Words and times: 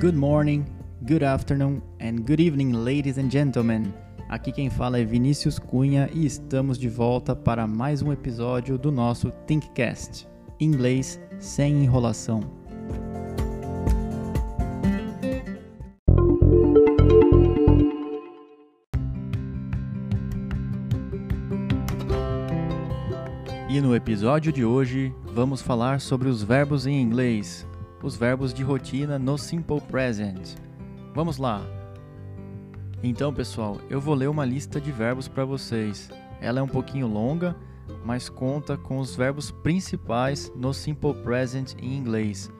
Good 0.00 0.16
morning, 0.16 0.64
good 1.06 1.22
afternoon 1.22 1.82
and 2.00 2.24
good 2.24 2.40
evening, 2.40 2.72
ladies 2.72 3.18
and 3.18 3.30
gentlemen. 3.30 3.92
Aqui 4.30 4.50
quem 4.50 4.70
fala 4.70 4.98
é 4.98 5.04
Vinícius 5.04 5.58
Cunha 5.58 6.08
e 6.14 6.24
estamos 6.24 6.78
de 6.78 6.88
volta 6.88 7.36
para 7.36 7.66
mais 7.66 8.00
um 8.00 8.10
episódio 8.10 8.78
do 8.78 8.90
nosso 8.90 9.30
Thinkcast. 9.46 10.26
Inglês 10.58 11.20
sem 11.38 11.84
enrolação. 11.84 12.40
E 23.68 23.82
no 23.82 23.94
episódio 23.94 24.50
de 24.50 24.64
hoje 24.64 25.14
vamos 25.34 25.60
falar 25.60 26.00
sobre 26.00 26.30
os 26.30 26.42
verbos 26.42 26.86
em 26.86 27.02
inglês, 27.02 27.66
os 28.02 28.16
verbos 28.16 28.54
de 28.54 28.62
rotina 28.62 29.18
no 29.18 29.36
Simple 29.36 29.80
Present. 29.80 30.56
Vamos 31.14 31.36
lá! 31.36 31.62
Então, 33.02 33.32
pessoal, 33.32 33.78
eu 33.88 34.00
vou 34.00 34.14
ler 34.14 34.28
uma 34.28 34.44
lista 34.44 34.80
de 34.80 34.92
verbos 34.92 35.26
para 35.26 35.44
vocês. 35.44 36.10
Ela 36.40 36.60
é 36.60 36.62
um 36.62 36.68
pouquinho 36.68 37.06
longa, 37.06 37.56
mas 38.04 38.28
conta 38.28 38.76
com 38.76 38.98
os 38.98 39.16
verbos 39.16 39.50
principais 39.50 40.52
no 40.54 40.72
Simple 40.72 41.14
Present 41.14 41.74
em 41.78 41.96
inglês. 41.96 42.50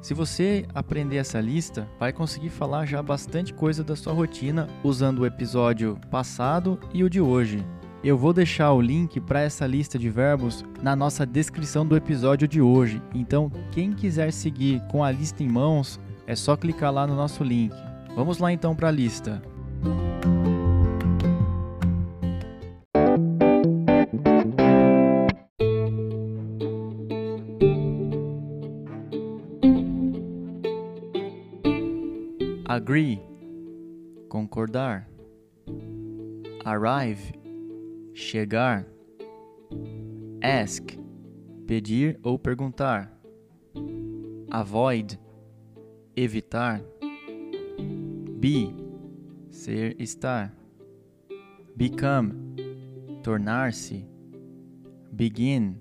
Se 0.00 0.14
você 0.14 0.66
aprender 0.74 1.18
essa 1.18 1.40
lista, 1.40 1.88
vai 1.98 2.12
conseguir 2.12 2.48
falar 2.48 2.86
já 2.86 3.02
bastante 3.02 3.52
coisa 3.52 3.84
da 3.84 3.94
sua 3.94 4.12
rotina 4.12 4.66
usando 4.82 5.20
o 5.20 5.26
episódio 5.26 5.98
passado 6.10 6.78
e 6.92 7.04
o 7.04 7.10
de 7.10 7.20
hoje. 7.20 7.64
Eu 8.02 8.16
vou 8.16 8.32
deixar 8.32 8.72
o 8.72 8.80
link 8.80 9.20
para 9.20 9.42
essa 9.42 9.66
lista 9.66 9.98
de 9.98 10.08
verbos 10.08 10.64
na 10.82 10.96
nossa 10.96 11.26
descrição 11.26 11.86
do 11.86 11.94
episódio 11.94 12.48
de 12.48 12.58
hoje. 12.58 13.02
Então, 13.14 13.52
quem 13.70 13.92
quiser 13.92 14.32
seguir 14.32 14.80
com 14.90 15.04
a 15.04 15.10
lista 15.10 15.42
em 15.42 15.48
mãos, 15.48 16.00
é 16.26 16.34
só 16.34 16.56
clicar 16.56 16.90
lá 16.90 17.06
no 17.06 17.14
nosso 17.14 17.44
link. 17.44 17.74
Vamos 18.16 18.38
lá 18.38 18.50
então 18.50 18.74
para 18.74 18.88
a 18.88 18.90
lista. 18.90 19.42
Agree, 32.66 33.20
concordar. 34.30 35.06
Arrive, 36.64 37.39
chegar. 38.20 38.86
Ask, 40.42 40.96
pedir 41.66 42.18
ou 42.22 42.38
perguntar. 42.38 43.10
Avoid, 44.50 45.18
evitar. 46.14 46.82
Be, 48.38 48.74
ser, 49.50 49.96
estar. 50.00 50.54
Become, 51.74 52.32
tornar-se. 53.22 54.06
Begin, 55.12 55.76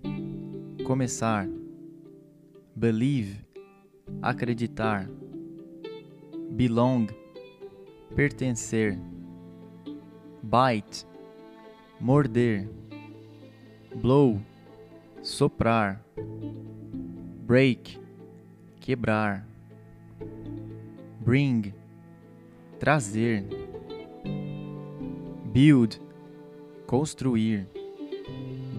começar. 0.86 1.48
Believe, 2.76 3.46
acreditar. 4.22 5.10
Belong, 6.52 7.08
pertencer. 8.16 8.98
Bite, 10.42 11.09
morder, 12.00 12.68
blow, 13.96 14.40
soprar, 15.22 16.00
break, 17.46 18.00
quebrar, 18.80 19.44
bring, 21.20 21.74
trazer, 22.80 23.44
build, 25.52 26.00
construir, 26.88 27.68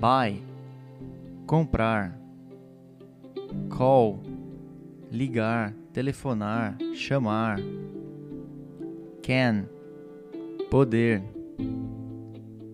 buy, 0.01 0.41
comprar, 1.47 2.15
call, 3.69 4.19
ligar, 5.11 5.75
telefonar, 5.93 6.79
chamar, 6.95 7.59
can, 9.23 9.69
poder 10.71 11.23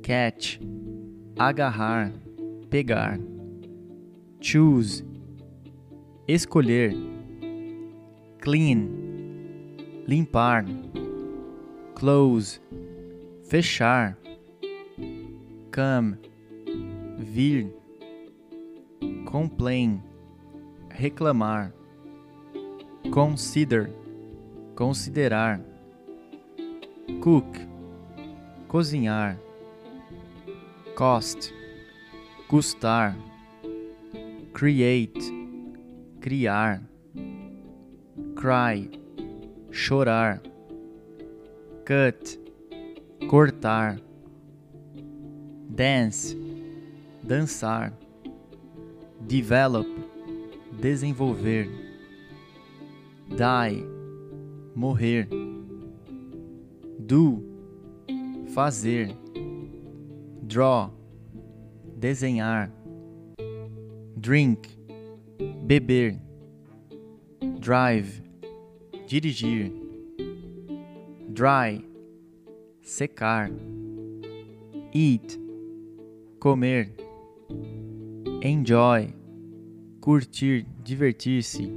catch, 0.07 0.61
agarrar, 1.37 2.13
pegar. 2.71 3.19
Choose, 4.41 5.05
escolher. 6.29 6.95
Clean, 8.41 8.89
limpar. 10.07 10.65
Close, 11.97 12.61
fechar. 13.51 14.17
Come, 15.73 16.19
vir. 17.19 17.75
Complain, 19.25 20.01
reclamar. 20.89 21.73
Consider, 23.11 23.91
considerar. 24.77 25.61
Cook, 27.21 27.59
cozinhar 28.69 29.37
cost, 30.97 31.53
custar, 32.49 33.15
create, 34.55 35.21
criar, 36.23 36.81
cry, 38.35 38.89
chorar, 39.71 40.41
cut, 41.85 42.39
cortar, 43.29 44.01
dance, 45.69 46.35
dançar, 47.23 47.93
develop, 49.21 49.87
desenvolver, 50.81 51.69
die, 53.29 53.85
morrer, 54.75 55.29
do, 56.99 57.45
fazer 58.55 59.15
draw, 60.57 60.89
desenhar, 62.01 62.71
drink, 64.19 64.71
beber, 65.69 66.17
drive, 67.61 68.23
dirigir, 69.07 69.71
dry, 71.35 71.85
secar, 72.81 73.51
eat, 74.95 75.39
comer, 76.41 76.89
enjoy, 78.41 79.13
curtir, 80.01 80.65
divertir-se, 80.83 81.71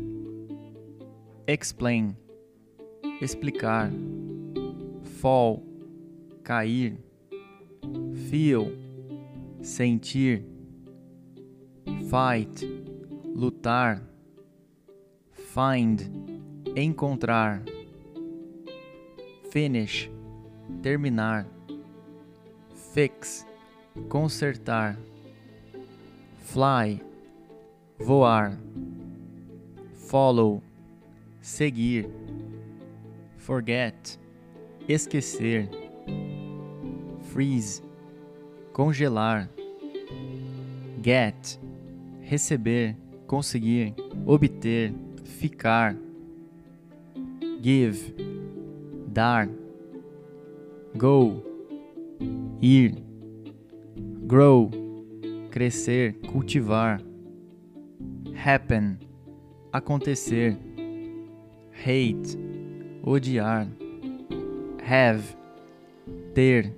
explain, 1.45 2.15
explicar, 3.19 3.91
fall, 5.19 5.61
cair 6.45 7.08
feel, 8.29 8.71
sentir, 9.61 10.43
fight, 12.09 12.63
lutar, 13.35 14.01
find, 15.53 16.01
encontrar, 16.75 17.61
finish, 19.51 20.09
terminar, 20.81 21.45
fix, 22.93 23.45
consertar, 24.07 24.95
fly, 26.43 27.01
voar, 27.99 28.57
follow, 30.07 30.61
seguir, 31.41 32.05
forget, 33.37 34.17
esquecer 34.87 35.67
freeze, 37.29 37.81
congelar, 38.79 39.49
get, 41.01 41.59
receber, 42.31 42.95
conseguir, 43.27 43.93
obter, 44.25 44.93
ficar, 45.25 45.97
give, 47.61 48.13
dar, 49.05 49.49
go, 50.95 51.43
ir, 52.61 52.95
grow, 54.25 54.71
crescer, 55.51 56.13
cultivar, 56.31 57.01
happen, 58.33 58.97
acontecer, 59.73 60.55
hate, 61.83 62.37
odiar, 63.03 63.67
have, 64.81 65.35
ter, 66.33 66.73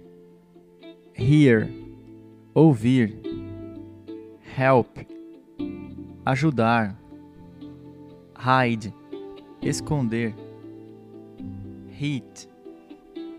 hear, 1.13 1.80
ouvir, 2.53 3.17
help, 4.55 4.99
ajudar, 6.25 6.97
hide, 8.37 8.93
esconder, 9.61 10.35
hit, 11.89 12.49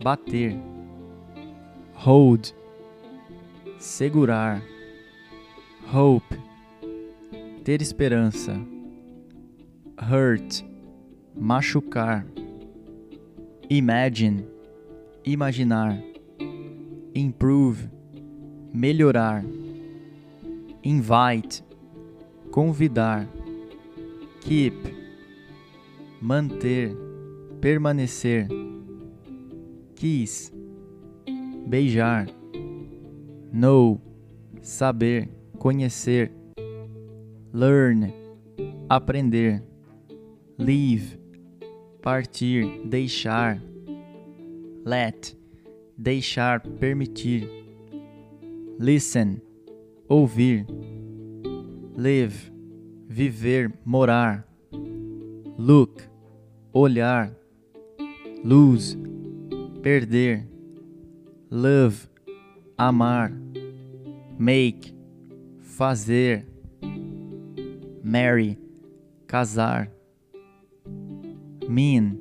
bater, 0.03 0.57
hold, 1.95 2.55
segurar, 3.79 4.63
hope, 5.93 6.37
ter 7.65 7.83
esperança, 7.83 8.59
hurt, 9.99 10.65
machucar, 11.37 12.25
imagine, 13.69 14.47
imaginar, 15.25 16.03
improve, 17.15 17.91
melhorar, 18.73 19.45
invite, 20.83 21.63
convidar, 22.51 23.29
keep, 24.41 24.75
manter, 26.21 26.97
permanecer, 27.61 28.49
kiss, 29.95 30.51
beijar, 31.67 32.27
know, 33.53 34.01
saber, 34.63 35.29
conhecer, 35.59 36.31
learn, 37.53 38.13
aprender, 38.89 39.63
leave, 40.59 41.19
partir, 42.03 42.81
deixar, 42.85 43.63
let, 44.85 45.37
deixar, 45.97 46.61
permitir, 46.61 47.62
listen, 48.79 49.41
ouvir, 50.09 50.67
live, 51.97 52.51
viver, 53.09 53.73
morar, 53.85 54.45
look, 55.59 56.07
olhar, 56.73 57.31
lose, 58.45 58.97
perder, 59.83 60.47
love, 61.51 62.09
amar, 62.79 63.31
make, 64.39 64.95
fazer, 65.61 66.45
marry, 68.03 68.59
casar, 69.27 69.89
mean, 71.69 72.19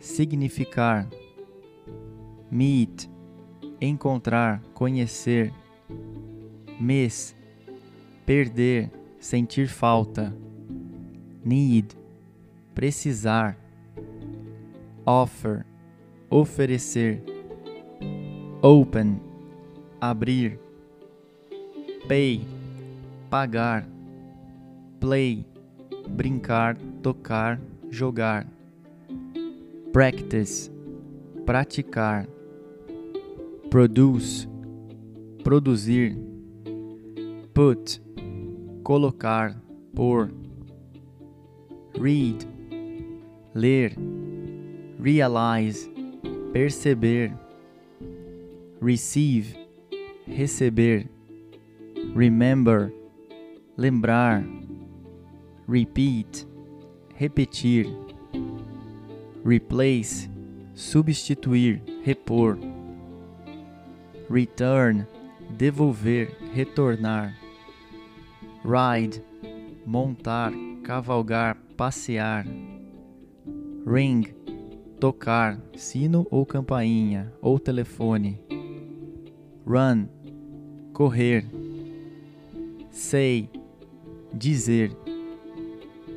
significar, 0.00 1.06
meet, 2.50 3.09
encontrar, 3.80 4.60
conhecer, 4.74 5.52
miss, 6.78 7.34
perder, 8.26 8.90
sentir 9.18 9.66
falta, 9.66 10.34
need, 11.44 11.94
precisar, 12.74 13.56
offer, 15.06 15.64
oferecer, 16.28 17.22
open, 18.62 19.20
abrir, 20.00 20.58
pay, 22.06 22.46
pagar, 23.30 23.86
play, 25.00 25.46
brincar, 26.08 26.76
tocar, 27.02 27.58
jogar, 27.90 28.46
practice, 29.92 30.70
praticar, 31.46 32.28
produce, 33.70 34.48
produzir, 35.44 36.18
put, 37.54 38.00
colocar, 38.82 39.54
pôr, 39.94 40.28
read, 41.96 42.44
ler, 43.54 43.92
realize, 44.98 45.88
perceber, 46.52 47.32
receive, 48.80 49.56
receber, 50.26 51.08
remember, 52.12 52.92
lembrar, 53.76 54.44
repeat, 55.68 56.44
repetir, 57.20 57.86
replace, 59.44 60.28
substituir, 60.74 61.80
repor, 62.04 62.58
return, 64.30 65.06
devolver, 65.50 66.30
retornar, 66.54 67.34
ride, 68.64 69.20
montar, 69.84 70.52
cavalgar, 70.84 71.56
passear, 71.76 72.46
ring, 73.84 74.32
tocar, 75.00 75.60
sino 75.74 76.28
ou 76.30 76.46
campainha, 76.46 77.32
ou 77.42 77.58
telefone, 77.58 78.38
run, 79.66 80.08
correr, 80.92 81.44
say, 82.92 83.50
dizer, 84.32 84.96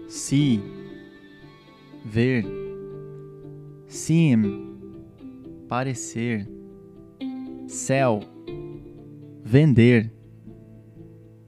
see, 0.07 0.61
ver, 2.05 2.45
seem, 3.87 4.77
parecer, 5.67 6.47
sell, 7.73 8.21
vender, 9.43 10.11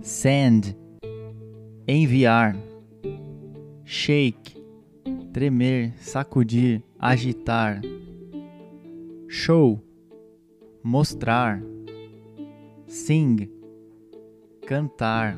send, 0.02 0.76
enviar, 1.88 2.56
shake, 3.86 4.58
tremer, 5.32 5.94
sacudir, 6.00 6.82
agitar, 7.00 7.80
show, 9.28 9.80
mostrar, 10.84 11.62
sing, 12.88 13.48
cantar, 14.66 15.38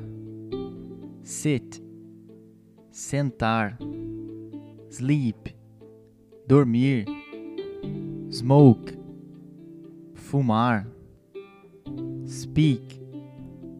sit, 1.21 1.83
sentar, 2.91 3.77
sleep, 4.89 5.49
dormir, 6.47 7.03
smoke, 8.29 8.96
fumar, 10.27 10.85
speak, 12.25 13.01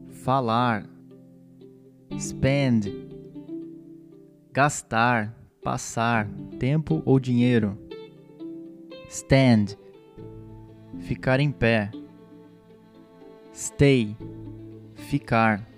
falar, 0.08 0.86
spend, 2.18 2.90
gastar, 4.50 5.34
passar, 5.62 6.26
tempo 6.58 7.02
ou 7.04 7.20
dinheiro, 7.20 7.76
stand, 9.10 9.76
ficar 11.00 11.38
em 11.38 11.52
pé, 11.52 11.90
stay, 13.52 14.16
ficar, 14.94 15.68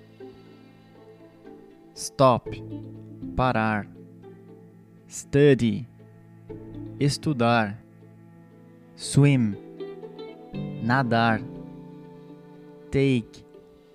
stop, 1.97 2.49
parar, 3.35 3.89
study, 5.09 5.85
estudar, 7.01 7.77
swim, 8.95 9.70
nadar, 10.83 11.41
take, 12.91 13.45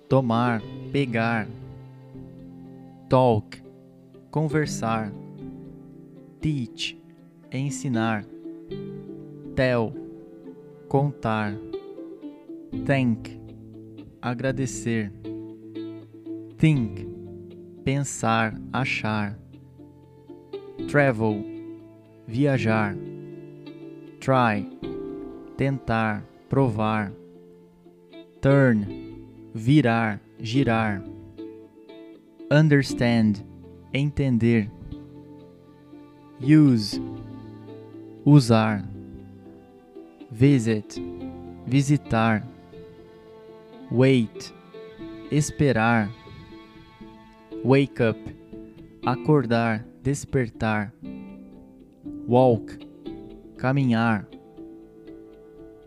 tomar, 0.08 0.62
pegar, 0.92 1.46
talk, 3.08 3.58
conversar, 4.30 5.12
teach, 6.40 6.96
ensinar, 7.52 8.24
tell, 9.54 9.92
contar, 10.88 11.54
thank, 12.84 13.38
agradecer, 14.22 15.10
think, 16.58 17.06
pensar, 17.84 18.54
achar, 18.72 19.36
travel, 20.88 21.44
viajar, 22.26 22.96
try, 24.20 24.66
tentar, 25.56 26.22
provar, 26.48 27.12
turn, 28.40 28.86
virar, 29.54 30.20
girar, 30.40 31.02
understand, 32.50 33.42
entender, 33.92 34.68
use, 36.38 37.00
usar, 38.24 38.82
visit, 40.30 41.00
visitar, 41.66 42.42
wait, 43.90 44.52
esperar, 45.30 46.08
wake 47.64 48.00
up, 48.00 48.18
acordar, 49.04 49.84
despertar, 50.02 50.92
walk, 52.26 52.78
caminhar, 53.58 54.26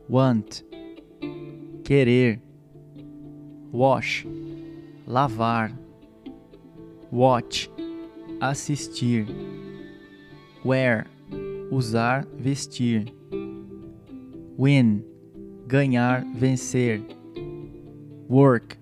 want, 0.10 0.64
querer, 1.86 2.42
wash, 3.72 4.26
lavar, 5.08 5.72
watch, 7.12 7.70
assistir, 8.42 9.28
wear, 10.64 11.06
usar, 11.72 12.26
vestir. 12.36 13.06
Win, 14.58 15.06
ganhar, 15.68 16.26
vencer. 16.36 17.02
Work, 18.28 18.78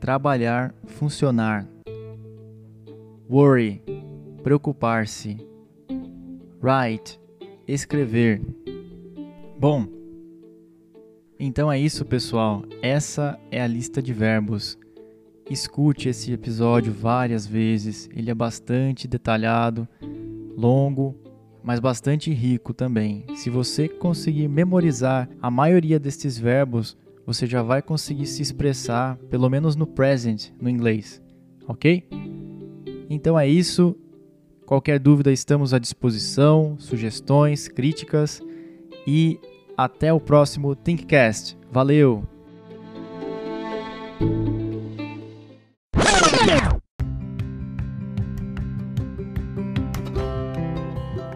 trabalhar, 0.00 0.74
funcionar. 0.86 1.68
Worry, 3.28 3.82
preocupar-se. 4.42 5.38
Write, 6.60 7.18
escrever. 7.68 8.40
Bom, 9.58 9.95
então 11.38 11.70
é 11.70 11.78
isso, 11.78 12.04
pessoal. 12.04 12.64
Essa 12.80 13.38
é 13.50 13.60
a 13.60 13.66
lista 13.66 14.02
de 14.02 14.12
verbos. 14.12 14.78
Escute 15.48 16.08
esse 16.08 16.32
episódio 16.32 16.92
várias 16.92 17.46
vezes. 17.46 18.08
Ele 18.14 18.30
é 18.30 18.34
bastante 18.34 19.06
detalhado, 19.06 19.86
longo, 20.56 21.14
mas 21.62 21.78
bastante 21.78 22.32
rico 22.32 22.72
também. 22.72 23.24
Se 23.34 23.50
você 23.50 23.88
conseguir 23.88 24.48
memorizar 24.48 25.28
a 25.42 25.50
maioria 25.50 25.98
destes 25.98 26.38
verbos, 26.38 26.96
você 27.26 27.46
já 27.46 27.62
vai 27.62 27.82
conseguir 27.82 28.26
se 28.26 28.40
expressar, 28.40 29.16
pelo 29.28 29.50
menos 29.50 29.76
no 29.76 29.86
present, 29.86 30.50
no 30.60 30.70
inglês. 30.70 31.20
Ok? 31.68 32.08
Então 33.10 33.38
é 33.38 33.48
isso. 33.48 33.96
Qualquer 34.64 34.98
dúvida, 34.98 35.32
estamos 35.32 35.74
à 35.74 35.78
disposição, 35.78 36.76
sugestões, 36.78 37.68
críticas 37.68 38.40
e 39.06 39.38
até 39.76 40.12
o 40.12 40.20
próximo 40.20 40.74
ThinkCast. 40.74 41.56
Valeu! 41.70 42.24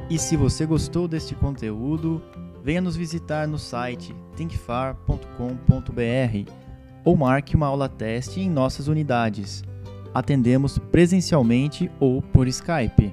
E 0.08 0.18
se 0.18 0.36
você 0.36 0.66
gostou 0.66 1.06
deste 1.06 1.36
conteúdo, 1.36 2.20
venha 2.64 2.80
nos 2.80 2.96
visitar 2.96 3.46
no 3.46 3.58
site 3.58 4.14
thinkfar.com.br 4.36 6.52
ou 7.04 7.16
marque 7.16 7.54
uma 7.54 7.68
aula 7.68 7.88
teste 7.88 8.40
em 8.40 8.50
nossas 8.50 8.88
unidades. 8.88 9.62
Atendemos 10.12 10.78
presencialmente 10.78 11.88
ou 12.00 12.20
por 12.20 12.48
Skype. 12.48 13.12